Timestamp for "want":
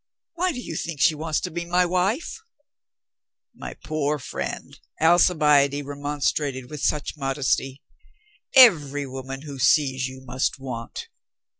10.57-11.07